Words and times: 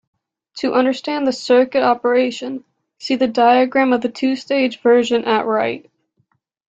To 0.55 0.73
understand 0.73 1.27
the 1.27 1.31
circuit 1.31 1.83
operation, 1.83 2.63
see 2.97 3.15
the 3.17 3.27
diagram 3.27 3.93
of 3.93 4.01
the 4.01 4.09
two-stage 4.09 4.81
version 4.81 5.25
at 5.25 5.45
right. 5.45 5.91